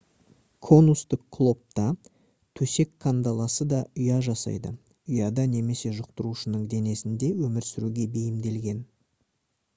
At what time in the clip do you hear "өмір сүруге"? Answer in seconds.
7.51-8.09